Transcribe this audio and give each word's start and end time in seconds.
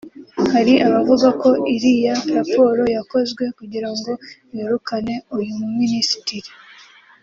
Hari 0.53 0.73
abavuga 0.87 1.27
ko 1.41 1.49
iriya 1.73 2.15
raporo 2.35 2.83
yakozwe 2.95 3.43
kugira 3.57 3.87
ngo 3.97 4.11
birukane 4.51 5.15
uyu 5.37 5.51
mu 5.59 5.67
minisitiri 5.79 6.49